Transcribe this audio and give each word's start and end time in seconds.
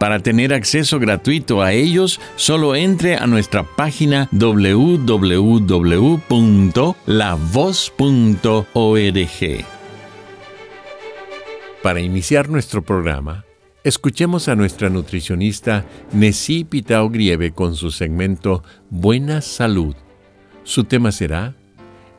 Para 0.00 0.18
tener 0.20 0.54
acceso 0.54 0.98
gratuito 0.98 1.60
a 1.60 1.74
ellos, 1.74 2.20
solo 2.36 2.74
entre 2.74 3.16
a 3.16 3.26
nuestra 3.26 3.64
página 3.64 4.30
www.lavoz.org. 4.32 5.24
Para 11.82 12.00
iniciar 12.00 12.48
nuestro 12.48 12.82
programa, 12.82 13.44
escuchemos 13.84 14.48
a 14.48 14.56
nuestra 14.56 14.88
nutricionista 14.88 15.84
Nessie 16.12 16.64
Pitao 16.64 17.10
Grieve 17.10 17.52
con 17.52 17.76
su 17.76 17.90
segmento 17.90 18.64
Buena 18.88 19.42
Salud. 19.42 19.94
Su 20.64 20.84
tema 20.84 21.12
será 21.12 21.54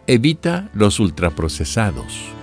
Evita 0.05 0.69
los 0.75 0.99
ultraprocesados. 0.99 2.40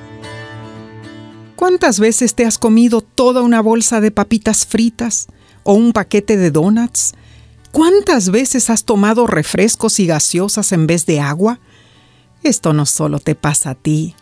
¿Cuántas 1.59 1.99
veces 1.99 2.37
te 2.37 2.47
has 2.47 2.57
comido 2.57 3.01
toda 3.01 3.43
una 3.43 3.61
bolsa 3.61 4.01
de 4.01 4.13
papitas 4.13 4.65
fritas 4.65 5.27
o 5.65 5.73
un 5.73 5.93
paquete 5.93 6.37
de 6.37 6.53
donuts? 6.53 7.15
¿Cuántas 7.73 8.31
veces 8.31 8.71
has 8.71 8.85
tomado 8.85 9.27
refrescos 9.27 9.99
y 9.99 10.07
gaseosas 10.07 10.71
en 10.71 10.87
vez 10.87 11.05
de 11.05 11.19
agua? 11.19 11.59
Esto 12.45 12.73
no 12.73 12.87
solo 12.87 13.19
te 13.19 13.35
pasa 13.35 13.71
a 13.71 13.75
ti. 13.75 14.15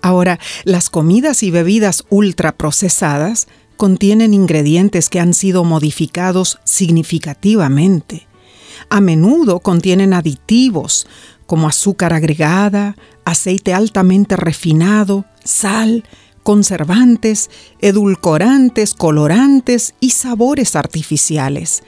Ahora, 0.00 0.40
las 0.64 0.88
comidas 0.88 1.42
y 1.42 1.50
bebidas 1.50 2.04
ultraprocesadas 2.08 3.46
contienen 3.76 4.32
ingredientes 4.32 5.10
que 5.10 5.20
han 5.20 5.34
sido 5.34 5.64
modificados 5.64 6.60
significativamente. 6.64 8.26
A 8.88 9.02
menudo 9.02 9.60
contienen 9.60 10.14
aditivos 10.14 11.06
como 11.44 11.68
azúcar 11.68 12.14
agregada, 12.14 12.96
aceite 13.26 13.74
altamente 13.74 14.36
refinado, 14.36 15.26
sal, 15.44 16.04
conservantes, 16.42 17.50
edulcorantes, 17.80 18.94
colorantes 18.94 19.94
y 20.00 20.10
sabores 20.10 20.76
artificiales. 20.76 21.82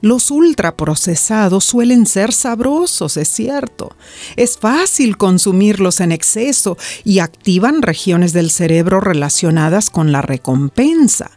Los 0.00 0.30
ultraprocesados 0.30 1.64
suelen 1.64 2.04
ser 2.04 2.34
sabrosos, 2.34 3.16
es 3.16 3.28
cierto. 3.28 3.96
Es 4.36 4.58
fácil 4.58 5.16
consumirlos 5.16 6.00
en 6.00 6.12
exceso 6.12 6.76
y 7.04 7.20
activan 7.20 7.80
regiones 7.80 8.34
del 8.34 8.50
cerebro 8.50 9.00
relacionadas 9.00 9.88
con 9.88 10.12
la 10.12 10.20
recompensa. 10.20 11.30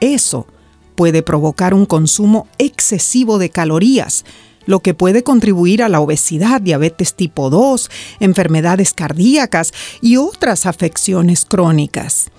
Eso 0.00 0.46
puede 0.94 1.22
provocar 1.22 1.72
un 1.72 1.86
consumo 1.86 2.48
excesivo 2.58 3.38
de 3.38 3.48
calorías, 3.48 4.26
lo 4.66 4.80
que 4.80 4.94
puede 4.94 5.22
contribuir 5.22 5.82
a 5.82 5.88
la 5.88 6.00
obesidad, 6.00 6.60
diabetes 6.60 7.14
tipo 7.14 7.48
2, 7.48 7.90
enfermedades 8.20 8.92
cardíacas 8.92 9.72
y 10.00 10.16
otras 10.16 10.66
afecciones 10.66 11.44
crónicas. 11.44 12.30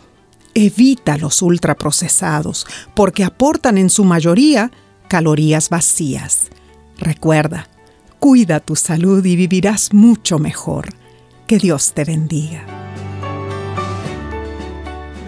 Evita 0.53 1.17
los 1.17 1.41
ultraprocesados 1.41 2.67
porque 2.93 3.23
aportan 3.23 3.77
en 3.77 3.89
su 3.89 4.03
mayoría 4.03 4.71
calorías 5.07 5.69
vacías. 5.69 6.47
Recuerda, 6.97 7.67
cuida 8.19 8.59
tu 8.59 8.75
salud 8.75 9.23
y 9.25 9.35
vivirás 9.35 9.94
mucho 9.94 10.39
mejor. 10.39 10.89
Que 11.45 11.59
Dios 11.59 11.94
te 11.94 12.03
bendiga. 12.03 12.65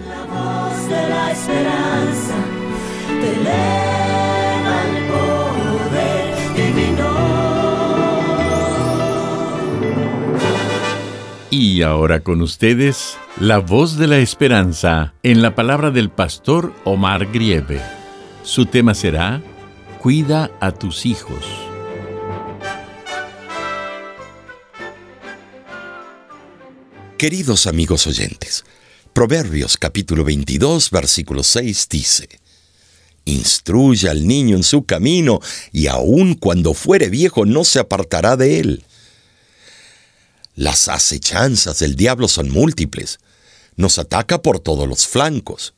La 0.08 0.26
voz 0.26 0.90
de 0.90 1.10
la 1.10 1.32
esperanza 1.32 2.29
Y 11.52 11.82
ahora 11.82 12.20
con 12.20 12.44
ustedes, 12.44 13.18
la 13.40 13.58
voz 13.58 13.98
de 13.98 14.06
la 14.06 14.20
esperanza 14.20 15.16
en 15.24 15.42
la 15.42 15.56
palabra 15.56 15.90
del 15.90 16.12
pastor 16.12 16.76
Omar 16.84 17.26
Grieve. 17.32 17.82
Su 18.44 18.68
tema 18.68 18.94
será, 18.94 19.42
Cuida 20.00 20.52
a 20.60 20.72
tus 20.72 21.08
hijos. 21.08 21.44
Queridos 27.18 27.66
amigos 27.66 28.06
oyentes, 28.06 28.64
Proverbios 29.12 29.76
capítulo 29.76 30.24
22, 30.24 30.92
versículo 30.92 31.42
6 31.42 31.88
dice, 31.90 32.30
Instruye 33.26 34.08
al 34.08 34.28
niño 34.28 34.56
en 34.56 34.64
su 34.64 34.86
camino, 34.86 35.40
y 35.72 35.88
aun 35.88 36.36
cuando 36.36 36.76
fuere 36.76 37.10
viejo 37.10 37.48
no 37.48 37.64
se 37.64 37.80
apartará 37.80 38.38
de 38.38 38.60
él. 38.60 38.84
Las 40.60 40.90
acechanzas 40.90 41.80
del 41.80 41.96
diablo 41.96 42.28
son 42.28 42.50
múltiples. 42.50 43.22
Nos 43.78 43.98
ataca 43.98 44.42
por 44.42 44.60
todos 44.60 44.90
los 44.90 45.08
flancos. 45.08 45.74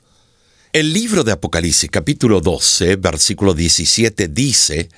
El 0.73 0.91
libro 0.91 1.23
de 1.23 1.33
Apocalipsis 1.33 1.87
capítulo 1.91 2.41
12, 2.41 2.95
versículo 2.95 3.53
17 3.53 4.27
dice, 4.29 4.89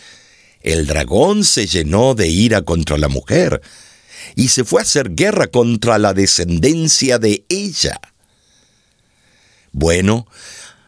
El 0.62 0.88
dragón 0.88 1.44
se 1.44 1.68
llenó 1.68 2.16
de 2.16 2.30
ira 2.30 2.62
contra 2.62 2.98
la 2.98 3.10
mujer 3.10 3.62
y 4.38 4.48
se 4.48 4.64
fue 4.64 4.80
a 4.80 4.84
hacer 4.84 5.16
guerra 5.16 5.48
contra 5.48 5.98
la 5.98 6.14
descendencia 6.14 7.20
de 7.20 7.44
ella. 7.50 8.00
Bueno, 9.74 10.28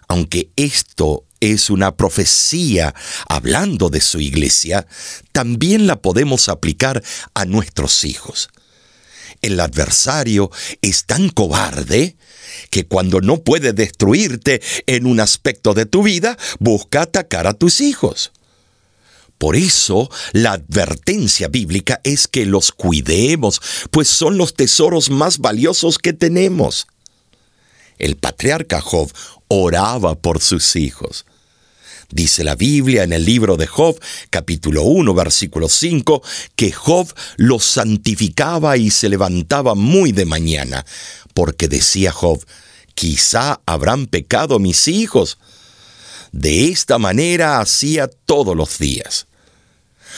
aunque 0.07 0.51
esto 0.55 1.25
es 1.41 1.69
una 1.69 1.97
profecía 1.97 2.95
hablando 3.27 3.89
de 3.89 3.99
su 3.99 4.21
iglesia, 4.21 4.87
también 5.33 5.85
la 5.85 5.97
podemos 5.97 6.47
aplicar 6.47 7.03
a 7.33 7.43
nuestros 7.43 8.05
hijos 8.05 8.47
el 9.41 9.59
adversario 9.59 10.51
es 10.81 11.05
tan 11.05 11.29
cobarde 11.29 12.15
que 12.69 12.85
cuando 12.85 13.21
no 13.21 13.41
puede 13.43 13.73
destruirte 13.73 14.61
en 14.87 15.05
un 15.05 15.19
aspecto 15.19 15.73
de 15.73 15.85
tu 15.85 16.03
vida, 16.03 16.37
busca 16.59 17.03
atacar 17.03 17.47
a 17.47 17.53
tus 17.53 17.81
hijos. 17.81 18.31
Por 19.37 19.55
eso 19.55 20.09
la 20.31 20.53
advertencia 20.53 21.49
bíblica 21.49 21.99
es 22.03 22.27
que 22.27 22.45
los 22.45 22.71
cuidemos, 22.71 23.61
pues 23.91 24.07
son 24.07 24.37
los 24.37 24.53
tesoros 24.53 25.09
más 25.09 25.39
valiosos 25.39 25.97
que 25.97 26.13
tenemos. 26.13 26.87
El 27.97 28.15
patriarca 28.15 28.81
Job 28.81 29.11
oraba 29.47 30.15
por 30.15 30.41
sus 30.41 30.75
hijos. 30.75 31.25
Dice 32.11 32.43
la 32.43 32.55
Biblia 32.55 33.03
en 33.03 33.13
el 33.13 33.25
libro 33.25 33.57
de 33.57 33.65
Job, 33.65 33.99
capítulo 34.29 34.83
1, 34.83 35.13
versículo 35.13 35.67
5, 35.67 36.21
que 36.55 36.71
Job 36.71 37.11
los 37.37 37.65
santificaba 37.65 38.77
y 38.77 38.91
se 38.91 39.09
levantaba 39.09 39.73
muy 39.73 40.11
de 40.11 40.25
mañana, 40.25 40.85
porque 41.33 41.67
decía 41.67 42.11
Job, 42.11 42.45
quizá 42.93 43.59
habrán 43.65 44.05
pecado 44.05 44.59
mis 44.59 44.87
hijos. 44.87 45.39
De 46.31 46.69
esta 46.69 46.99
manera 46.99 47.59
hacía 47.59 48.07
todos 48.07 48.55
los 48.55 48.77
días. 48.77 49.25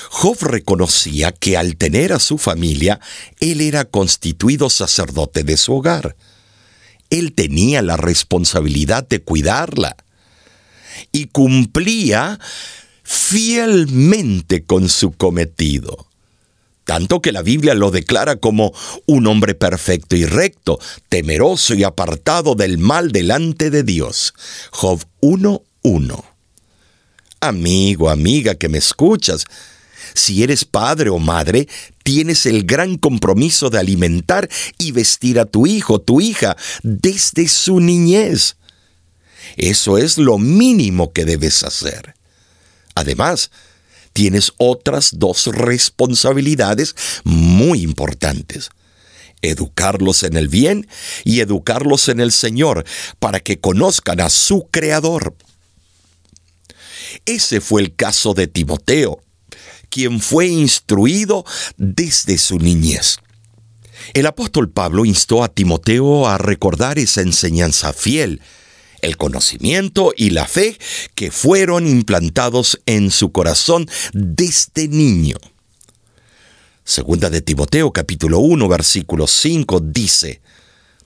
Job 0.09 0.37
reconocía 0.41 1.31
que 1.31 1.57
al 1.57 1.77
tener 1.77 2.11
a 2.11 2.19
su 2.19 2.37
familia, 2.37 2.99
él 3.39 3.61
era 3.61 3.85
constituido 3.85 4.69
sacerdote 4.69 5.43
de 5.43 5.55
su 5.57 5.73
hogar. 5.73 6.17
Él 7.09 7.33
tenía 7.33 7.81
la 7.81 7.95
responsabilidad 7.95 9.07
de 9.07 9.21
cuidarla 9.21 9.95
y 11.11 11.27
cumplía 11.27 12.39
fielmente 13.03 14.63
con 14.63 14.89
su 14.89 15.11
cometido. 15.11 16.07
Tanto 16.83 17.21
que 17.21 17.33
la 17.33 17.41
Biblia 17.41 17.73
lo 17.73 17.91
declara 17.91 18.37
como 18.37 18.73
un 19.05 19.27
hombre 19.27 19.55
perfecto 19.55 20.15
y 20.15 20.25
recto, 20.25 20.79
temeroso 21.09 21.73
y 21.73 21.83
apartado 21.83 22.55
del 22.55 22.77
mal 22.77 23.11
delante 23.11 23.69
de 23.69 23.83
Dios. 23.83 24.33
Job 24.71 25.03
1.1. 25.21 26.23
Amigo, 27.39 28.09
amiga 28.09 28.55
que 28.55 28.69
me 28.69 28.77
escuchas, 28.77 29.45
si 30.13 30.43
eres 30.43 30.65
padre 30.65 31.09
o 31.09 31.19
madre, 31.19 31.67
tienes 32.03 32.45
el 32.45 32.63
gran 32.63 32.97
compromiso 32.97 33.69
de 33.69 33.79
alimentar 33.79 34.49
y 34.77 34.91
vestir 34.91 35.39
a 35.39 35.45
tu 35.45 35.67
hijo, 35.67 35.99
tu 35.99 36.21
hija, 36.21 36.57
desde 36.83 37.47
su 37.47 37.79
niñez. 37.79 38.56
Eso 39.55 39.97
es 39.97 40.17
lo 40.17 40.37
mínimo 40.37 41.13
que 41.13 41.25
debes 41.25 41.63
hacer. 41.63 42.15
Además, 42.95 43.51
tienes 44.13 44.51
otras 44.57 45.11
dos 45.13 45.47
responsabilidades 45.47 46.95
muy 47.23 47.81
importantes. 47.81 48.69
Educarlos 49.43 50.23
en 50.23 50.35
el 50.35 50.47
bien 50.47 50.87
y 51.23 51.41
educarlos 51.41 52.09
en 52.09 52.19
el 52.19 52.31
Señor 52.31 52.85
para 53.19 53.39
que 53.39 53.59
conozcan 53.59 54.19
a 54.19 54.29
su 54.29 54.67
Creador. 54.71 55.35
Ese 57.25 57.61
fue 57.61 57.81
el 57.81 57.95
caso 57.95 58.33
de 58.33 58.47
Timoteo, 58.47 59.21
quien 59.89 60.19
fue 60.19 60.47
instruido 60.47 61.45
desde 61.77 62.37
su 62.37 62.57
niñez. 62.57 63.19
El 64.13 64.25
apóstol 64.25 64.69
Pablo 64.69 65.05
instó 65.05 65.43
a 65.43 65.49
Timoteo 65.49 66.27
a 66.27 66.37
recordar 66.37 66.97
esa 66.97 67.21
enseñanza 67.21 67.93
fiel, 67.93 68.41
el 69.07 69.17
conocimiento 69.17 70.13
y 70.15 70.31
la 70.31 70.45
fe 70.45 70.77
que 71.15 71.31
fueron 71.31 71.87
implantados 71.87 72.79
en 72.85 73.09
su 73.09 73.31
corazón 73.31 73.89
desde 74.13 74.87
niño. 74.87 75.37
Segunda 76.83 77.29
de 77.29 77.41
Timoteo 77.41 77.91
capítulo 77.91 78.39
1 78.39 78.67
versículo 78.67 79.27
5 79.27 79.79
dice, 79.79 80.41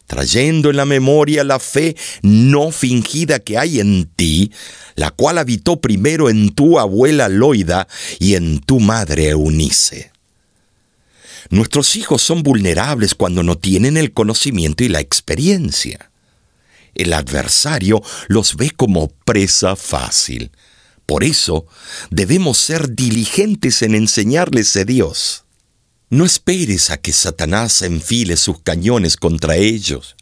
trayendo 0.07 0.69
en 0.71 0.77
la 0.77 0.85
memoria 0.85 1.43
la 1.43 1.59
fe 1.59 1.95
no 2.21 2.71
fingida 2.71 3.39
que 3.39 3.57
hay 3.57 3.79
en 3.79 4.09
ti, 4.15 4.51
la 4.95 5.11
cual 5.11 5.37
habitó 5.37 5.79
primero 5.79 6.29
en 6.29 6.53
tu 6.53 6.79
abuela 6.79 7.29
Loida 7.29 7.87
y 8.19 8.35
en 8.35 8.59
tu 8.59 8.79
madre 8.79 9.29
Eunice. 9.29 10.11
Nuestros 11.49 11.95
hijos 11.95 12.21
son 12.21 12.43
vulnerables 12.43 13.13
cuando 13.15 13.43
no 13.43 13.57
tienen 13.57 13.97
el 13.97 14.13
conocimiento 14.13 14.83
y 14.83 14.89
la 14.89 14.99
experiencia. 14.99 16.10
El 16.95 17.13
adversario 17.13 18.01
los 18.27 18.55
ve 18.55 18.71
como 18.71 19.09
presa 19.25 19.75
fácil. 19.75 20.51
Por 21.05 21.23
eso 21.23 21.65
debemos 22.09 22.57
ser 22.57 22.95
diligentes 22.95 23.81
en 23.81 23.95
enseñarles 23.95 24.75
a 24.75 24.85
Dios. 24.85 25.45
No 26.09 26.25
esperes 26.25 26.89
a 26.89 26.97
que 26.97 27.13
Satanás 27.13 27.81
enfile 27.81 28.37
sus 28.37 28.61
cañones 28.61 29.17
contra 29.17 29.55
ellos. 29.55 30.15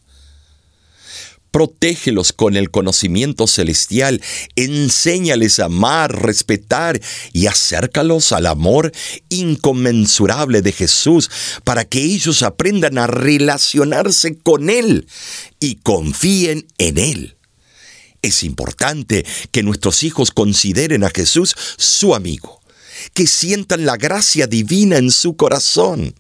Protégelos 1.52 2.32
con 2.32 2.56
el 2.56 2.70
conocimiento 2.70 3.48
celestial, 3.48 4.22
enséñales 4.56 5.60
a 5.60 5.66
amar, 5.66 6.22
respetar 6.22 7.02
y 7.34 7.48
acércalos 7.48 8.32
al 8.34 8.46
amor 8.46 8.92
inconmensurable 9.30 10.62
de 10.62 10.72
Jesús 10.72 11.32
para 11.64 11.86
que 11.86 12.04
ellos 12.04 12.44
aprendan 12.44 13.00
a 13.00 13.08
relacionarse 13.08 14.38
con 14.38 14.70
Él 14.70 15.08
y 15.60 15.76
confíen 15.76 16.68
en 16.78 16.98
Él. 17.00 17.36
Es 18.22 18.44
importante 18.44 19.26
que 19.52 19.64
nuestros 19.64 20.04
hijos 20.04 20.32
consideren 20.32 21.04
a 21.04 21.10
Jesús 21.10 21.56
su 21.78 22.14
amigo, 22.14 22.62
que 23.14 23.28
sientan 23.28 23.86
la 23.86 23.96
gracia 23.98 24.46
divina 24.46 24.98
en 24.98 25.10
su 25.10 25.36
corazón. 25.36 26.14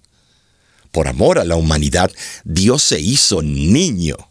Por 0.92 1.08
amor 1.08 1.38
a 1.40 1.46
la 1.46 1.56
humanidad, 1.56 2.12
Dios 2.46 2.81
se 2.81 3.00
hizo 3.00 3.42
niño 3.42 4.29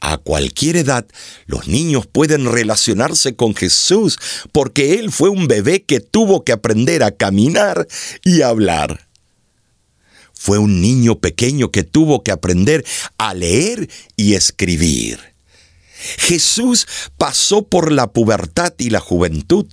a 0.00 0.16
cualquier 0.16 0.76
edad, 0.76 1.06
los 1.46 1.68
niños 1.68 2.06
pueden 2.06 2.50
relacionarse 2.50 3.36
con 3.36 3.54
Jesús 3.54 4.18
porque 4.52 4.98
Él 4.98 5.12
fue 5.12 5.28
un 5.28 5.46
bebé 5.46 5.82
que 5.82 6.00
tuvo 6.00 6.44
que 6.44 6.52
aprender 6.52 7.02
a 7.02 7.10
caminar 7.10 7.86
y 8.24 8.42
hablar. 8.42 9.06
Fue 10.32 10.56
un 10.56 10.80
niño 10.80 11.18
pequeño 11.18 11.70
que 11.70 11.84
tuvo 11.84 12.22
que 12.22 12.30
aprender 12.32 12.84
a 13.18 13.34
leer 13.34 13.90
y 14.16 14.34
escribir. 14.34 15.20
Jesús 16.16 16.86
pasó 17.18 17.62
por 17.62 17.92
la 17.92 18.10
pubertad 18.10 18.72
y 18.78 18.88
la 18.88 19.00
juventud. 19.00 19.66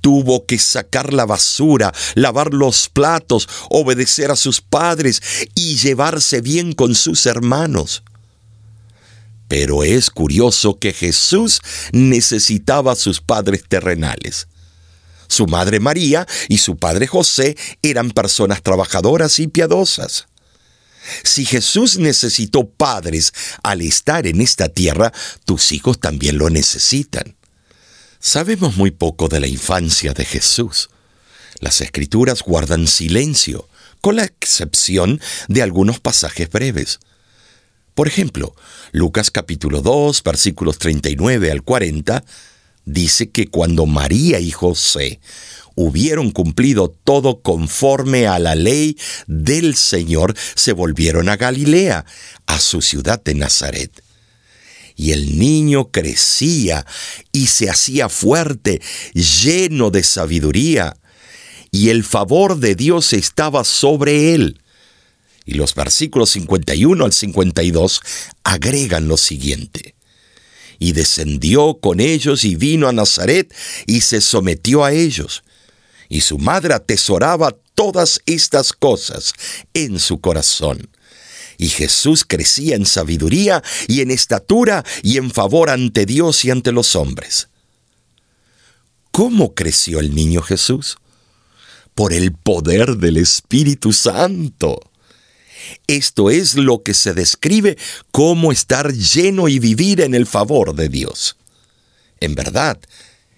Tuvo 0.00 0.46
que 0.46 0.60
sacar 0.60 1.12
la 1.12 1.26
basura, 1.26 1.92
lavar 2.14 2.54
los 2.54 2.88
platos, 2.88 3.48
obedecer 3.68 4.30
a 4.30 4.36
sus 4.36 4.60
padres 4.60 5.20
y 5.56 5.76
llevarse 5.78 6.40
bien 6.40 6.72
con 6.72 6.94
sus 6.94 7.26
hermanos. 7.26 8.04
Pero 9.48 9.84
es 9.84 10.10
curioso 10.10 10.78
que 10.78 10.92
Jesús 10.92 11.60
necesitaba 11.92 12.92
a 12.92 12.96
sus 12.96 13.20
padres 13.20 13.64
terrenales. 13.68 14.48
Su 15.28 15.46
madre 15.46 15.80
María 15.80 16.26
y 16.48 16.58
su 16.58 16.76
padre 16.76 17.06
José 17.06 17.56
eran 17.82 18.10
personas 18.10 18.62
trabajadoras 18.62 19.38
y 19.38 19.48
piadosas. 19.48 20.26
Si 21.22 21.44
Jesús 21.44 21.98
necesitó 21.98 22.68
padres 22.68 23.32
al 23.62 23.82
estar 23.82 24.26
en 24.26 24.40
esta 24.40 24.68
tierra, 24.68 25.12
tus 25.44 25.72
hijos 25.72 26.00
también 26.00 26.38
lo 26.38 26.50
necesitan. 26.50 27.36
Sabemos 28.18 28.76
muy 28.76 28.90
poco 28.90 29.28
de 29.28 29.40
la 29.40 29.46
infancia 29.46 30.12
de 30.12 30.24
Jesús. 30.24 30.90
Las 31.60 31.80
escrituras 31.80 32.42
guardan 32.42 32.86
silencio, 32.86 33.68
con 34.00 34.16
la 34.16 34.24
excepción 34.24 35.20
de 35.48 35.62
algunos 35.62 36.00
pasajes 36.00 36.50
breves. 36.50 36.98
Por 37.96 38.08
ejemplo, 38.08 38.54
Lucas 38.92 39.30
capítulo 39.30 39.80
2, 39.80 40.22
versículos 40.22 40.76
39 40.76 41.50
al 41.50 41.62
40, 41.62 42.22
dice 42.84 43.30
que 43.30 43.46
cuando 43.46 43.86
María 43.86 44.38
y 44.38 44.50
José 44.50 45.18
hubieron 45.76 46.30
cumplido 46.30 46.94
todo 47.04 47.40
conforme 47.40 48.26
a 48.26 48.38
la 48.38 48.54
ley 48.54 48.98
del 49.26 49.76
Señor, 49.76 50.34
se 50.56 50.74
volvieron 50.74 51.30
a 51.30 51.38
Galilea, 51.38 52.04
a 52.44 52.60
su 52.60 52.82
ciudad 52.82 53.24
de 53.24 53.34
Nazaret. 53.34 54.04
Y 54.94 55.12
el 55.12 55.38
niño 55.38 55.90
crecía 55.90 56.84
y 57.32 57.46
se 57.46 57.70
hacía 57.70 58.10
fuerte, 58.10 58.82
lleno 59.14 59.90
de 59.90 60.02
sabiduría, 60.02 60.98
y 61.70 61.88
el 61.88 62.04
favor 62.04 62.58
de 62.58 62.74
Dios 62.74 63.14
estaba 63.14 63.64
sobre 63.64 64.34
él. 64.34 64.60
Y 65.46 65.54
los 65.54 65.74
versículos 65.74 66.30
51 66.30 67.04
al 67.04 67.12
52 67.12 68.00
agregan 68.42 69.06
lo 69.06 69.16
siguiente. 69.16 69.94
Y 70.78 70.92
descendió 70.92 71.78
con 71.80 72.00
ellos 72.00 72.44
y 72.44 72.56
vino 72.56 72.88
a 72.88 72.92
Nazaret 72.92 73.54
y 73.86 74.02
se 74.02 74.20
sometió 74.20 74.84
a 74.84 74.92
ellos. 74.92 75.44
Y 76.08 76.20
su 76.20 76.38
madre 76.38 76.74
atesoraba 76.74 77.56
todas 77.74 78.20
estas 78.26 78.72
cosas 78.72 79.32
en 79.72 80.00
su 80.00 80.20
corazón. 80.20 80.90
Y 81.58 81.68
Jesús 81.68 82.24
crecía 82.26 82.74
en 82.74 82.84
sabiduría 82.84 83.62
y 83.86 84.00
en 84.00 84.10
estatura 84.10 84.84
y 85.02 85.16
en 85.16 85.30
favor 85.30 85.70
ante 85.70 86.04
Dios 86.04 86.44
y 86.44 86.50
ante 86.50 86.72
los 86.72 86.96
hombres. 86.96 87.48
¿Cómo 89.12 89.54
creció 89.54 90.00
el 90.00 90.14
niño 90.14 90.42
Jesús? 90.42 90.98
Por 91.94 92.12
el 92.12 92.32
poder 92.32 92.96
del 92.98 93.16
Espíritu 93.16 93.94
Santo. 93.94 94.78
Esto 95.86 96.30
es 96.30 96.54
lo 96.54 96.82
que 96.82 96.94
se 96.94 97.14
describe 97.14 97.76
como 98.10 98.52
estar 98.52 98.92
lleno 98.92 99.48
y 99.48 99.58
vivir 99.58 100.00
en 100.00 100.14
el 100.14 100.26
favor 100.26 100.74
de 100.74 100.88
Dios. 100.88 101.36
En 102.20 102.34
verdad, 102.34 102.78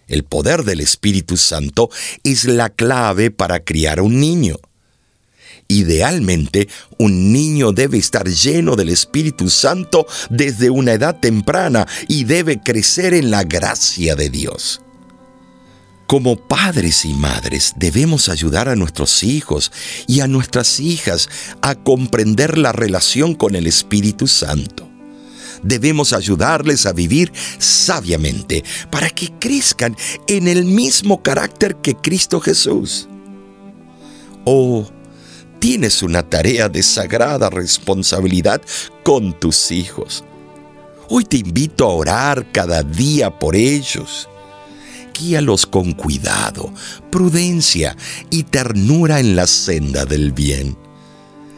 el 0.07 0.25
poder 0.25 0.65
del 0.65 0.81
Espíritu 0.81 1.37
Santo 1.37 1.91
es 2.25 2.45
la 2.45 2.71
clave 2.71 3.31
para 3.31 3.65
criar 3.65 4.01
un 4.01 4.21
niño. 4.21 4.57
Idealmente, 5.69 6.69
un 6.97 7.31
niño 7.31 7.73
debe 7.73 7.99
estar 7.99 8.27
lleno 8.27 8.75
del 8.75 8.89
Espíritu 8.89 9.51
Santo 9.51 10.07
desde 10.31 10.71
una 10.71 10.95
edad 10.95 11.21
temprana 11.21 11.87
y 12.09 12.25
debe 12.25 12.59
crecer 12.63 13.13
en 13.13 13.31
la 13.31 13.45
gracia 13.45 14.17
de 14.17 14.31
Dios. 14.31 14.81
Como 16.09 16.37
padres 16.37 17.05
y 17.05 17.13
madres 17.13 17.75
debemos 17.77 18.31
ayudar 18.31 18.71
a 18.71 18.77
nuestros 18.77 19.23
hijos 19.23 19.71
y 20.07 20.21
a 20.21 20.27
nuestras 20.27 20.81
hijas 20.81 21.29
a 21.61 21.75
comprender 21.75 22.57
la 22.57 22.73
relación 22.73 23.35
con 23.35 23.55
el 23.55 23.67
Espíritu 23.67 24.27
Santo. 24.27 24.89
Debemos 25.63 26.15
ayudarles 26.15 26.87
a 26.87 26.95
vivir 26.95 27.31
sabiamente 27.59 28.65
para 28.91 29.11
que 29.11 29.35
crezcan 29.39 29.99
en 30.29 30.49
el 30.49 30.65
mismo 30.65 31.23
carácter 31.23 31.77
que 31.77 31.95
Cristo 31.95 32.41
Jesús. 32.41 33.07
Oh, 34.47 34.89
tienes 35.59 36.03
una 36.03 36.23
tarea 36.23 36.71
de 36.71 36.83
sagrada 36.83 37.51
responsabilidad 37.51 38.63
con 39.05 39.39
tus 39.39 39.71
hijos. 39.71 40.25
Hoy 41.11 41.25
te 41.25 41.37
invito 41.37 41.85
a 41.85 41.93
orar 41.93 42.51
cada 42.51 42.83
día 42.83 43.39
por 43.39 43.55
ellos 43.55 44.27
guíalos 45.19 45.67
con 45.67 45.93
cuidado, 45.93 46.73
prudencia 47.11 47.97
y 48.31 48.45
ternura 48.45 49.21
en 49.21 49.37
la 49.37 49.47
senda 49.47 50.05
del 50.05 50.33
bien. 50.33 50.77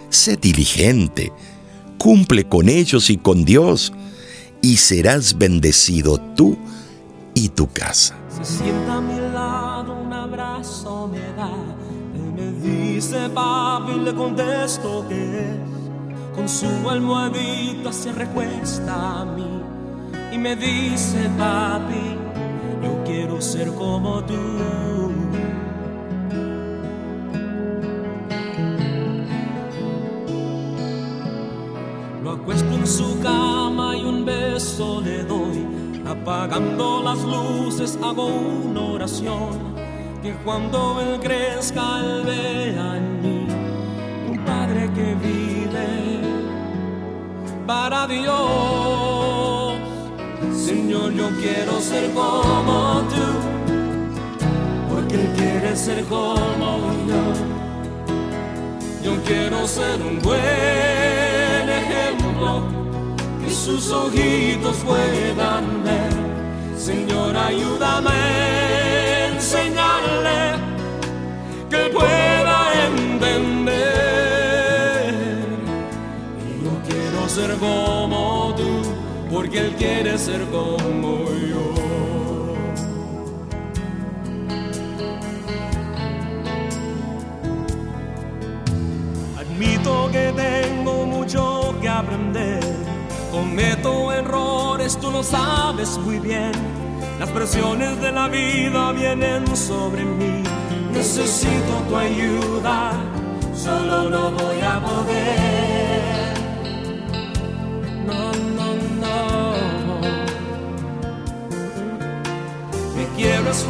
Sé 0.08 0.36
diligente, 0.36 1.32
cumple 1.98 2.44
con 2.48 2.68
ellos 2.68 3.10
y 3.10 3.16
con 3.16 3.44
Dios, 3.44 3.92
y 4.62 4.76
serás 4.76 5.38
bendecido 5.38 6.18
tú 6.36 6.58
y 7.34 7.48
tu 7.50 7.68
casa. 7.68 8.16
Se 8.36 8.44
sienta 8.44 8.94
a 8.94 9.00
mi 9.00 9.18
lado, 9.32 9.94
un 9.94 10.12
abrazo 10.12 11.08
me 11.08 11.20
da. 11.36 11.52
Él 12.14 12.32
me 12.32 12.52
dice 12.52 13.28
papi, 13.30 14.00
le 14.00 14.14
contesto 14.14 15.06
que 15.08 15.40
es. 15.40 15.80
Con 16.34 16.48
su 16.48 16.88
almohadita 16.88 17.92
se 17.92 18.12
recuesta 18.12 19.20
a 19.20 19.24
mí 19.24 19.60
y 20.32 20.38
me 20.38 20.56
dice 20.56 21.28
papi, 21.36 22.16
ser 23.40 23.73
como 23.75 24.23
tú. 24.25 24.35
Lo 32.23 32.32
acuesto 32.32 32.75
en 32.75 32.87
su 32.87 33.18
cama 33.20 33.97
y 33.97 34.04
un 34.04 34.25
beso 34.25 35.00
le 35.00 35.25
doy. 35.25 35.66
Apagando 36.06 37.02
las 37.02 37.23
luces 37.25 37.99
hago 38.02 38.26
una 38.26 38.80
oración. 38.80 39.75
Que 40.23 40.35
cuando 40.44 41.00
él 41.00 41.18
crezca, 41.20 42.00
él 42.00 42.23
vea 42.26 42.97
en 42.99 43.23
mí 43.23 43.47
un 44.30 44.44
padre 44.44 44.90
que 44.92 45.14
vive 45.14 46.20
para 47.66 48.06
Dios. 48.06 49.59
Señor, 50.70 51.10
yo 51.14 51.28
quiero 51.40 51.80
ser 51.80 52.12
como 52.12 53.02
tú, 53.10 53.26
porque 54.88 55.16
Él 55.16 55.32
quiere 55.36 55.74
ser 55.74 56.04
como 56.04 56.92
yo. 57.08 57.22
Yo 59.02 59.20
quiero 59.24 59.66
ser 59.66 60.00
un 60.00 60.20
buen 60.20 61.68
ejemplo 61.80 62.62
que 63.42 63.50
sus 63.50 63.90
ojitos 63.90 64.76
puedan 64.86 65.82
ver. 65.82 66.12
Señor, 66.78 67.36
ayúdame 67.36 68.10
a 68.10 69.26
enseñarle 69.34 70.54
que 71.68 71.86
Él 71.86 71.90
pueda 71.90 72.58
entender. 72.86 73.74
Y 76.46 76.48
yo 76.64 76.72
quiero 76.88 77.28
ser 77.28 77.56
como 77.56 78.39
porque 79.40 79.59
Él 79.59 79.75
quiere 79.78 80.18
ser 80.18 80.42
como 80.50 81.25
yo. 81.50 81.64
Admito 89.38 90.11
que 90.12 90.35
tengo 90.37 91.06
mucho 91.06 91.75
que 91.80 91.88
aprender. 91.88 92.61
Cometo 93.32 94.12
errores, 94.12 94.99
tú 94.99 95.11
lo 95.11 95.23
sabes 95.23 95.97
muy 95.97 96.18
bien. 96.18 96.52
Las 97.18 97.30
presiones 97.30 97.99
de 97.99 98.12
la 98.12 98.28
vida 98.28 98.92
vienen 98.92 99.56
sobre 99.56 100.04
mí. 100.04 100.42
Necesito 100.92 101.73
tu 101.88 101.97
ayuda, 101.97 102.92
solo 103.54 104.11
no 104.11 104.32
voy 104.32 104.61
a 104.61 104.78
poder. 104.80 105.59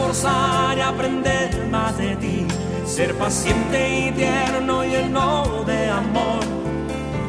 Esforzar 0.01 0.79
y 0.79 0.81
aprender 0.81 1.67
más 1.71 1.97
de 1.99 2.17
ti. 2.17 2.47
Ser 2.87 3.15
paciente 3.17 4.09
y 4.09 4.13
tierno 4.13 4.85
y 4.85 4.89
lleno 4.89 5.65
de 5.67 5.91
amor. 5.91 6.41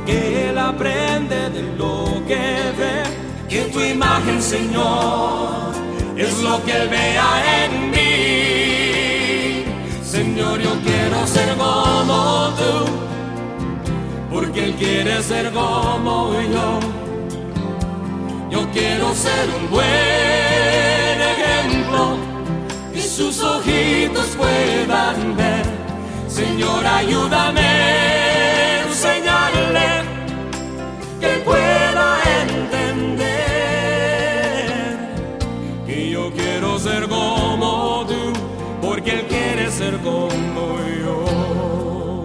Que 0.06 0.50
Él 0.50 0.58
aprende 0.58 1.50
de 1.50 1.64
lo 1.78 2.24
que 2.28 2.72
ve. 2.78 3.04
Que 3.50 3.62
tu 3.64 3.82
imagen, 3.82 4.42
Señor, 4.42 5.74
es 6.16 6.42
lo 6.42 6.64
que 6.64 6.72
Él 6.72 6.90
vea 6.90 7.66
en 7.66 7.92
mí. 7.92 9.66
Señor, 10.04 10.60
yo 10.62 10.72
quiero 10.82 11.28
ser 11.28 11.56
como 11.58 12.50
tú. 12.58 12.86
Porque 14.32 14.66
Él 14.66 14.74
quiere 14.76 15.22
ser 15.22 15.52
como 15.52 16.34
yo. 16.34 16.80
Yo 18.50 18.70
quiero 18.72 19.14
ser 19.16 19.50
un 19.58 19.70
buen 19.70 20.41
sus 23.22 23.40
ojitos 23.44 24.30
puedan 24.36 25.36
ver. 25.38 25.66
Señor, 26.28 26.86
ayúdame 26.86 28.82
enseñarle 28.88 29.90
que 31.20 31.32
pueda 31.50 32.08
entender 32.42 33.50
que 35.86 36.10
yo 36.10 36.32
quiero 36.34 36.80
ser 36.80 37.08
como 37.08 38.06
tú, 38.10 38.34
porque 38.82 39.12
Él 39.12 39.24
quiere 39.28 39.70
ser 39.70 39.98
como 40.00 40.64
yo. 41.04 42.24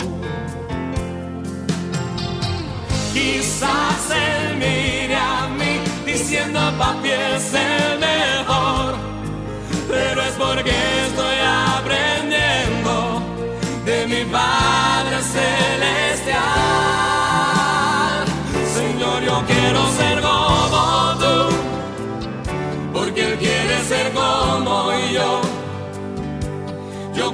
Quizás 3.12 4.10
Él 4.28 4.56
mire 4.64 5.16
a 5.16 5.48
mí 5.58 5.72
diciendo 6.06 6.58
papi 6.78 7.10
es 7.10 7.54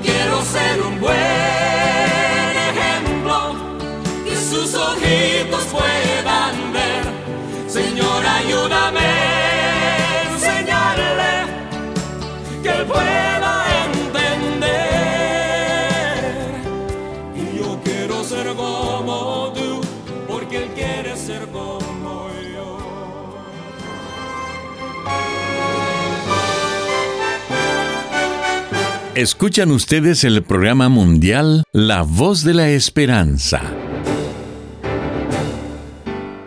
quiero 0.02 0.42
ser 0.42 0.81
Escuchan 29.14 29.70
ustedes 29.72 30.24
el 30.24 30.42
programa 30.42 30.88
mundial 30.88 31.64
La 31.70 32.00
Voz 32.00 32.44
de 32.44 32.54
la 32.54 32.70
Esperanza. 32.70 33.60